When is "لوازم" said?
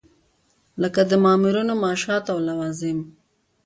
2.47-2.97